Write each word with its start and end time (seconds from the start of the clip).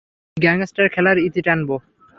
এই 0.37 0.41
গ্যাংস্টার 0.41 0.85
খেলার 0.89 1.17
ইতি 1.19 1.41
টানব। 1.41 1.69